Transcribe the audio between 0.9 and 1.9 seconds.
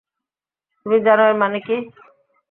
জানো এর মানে কী?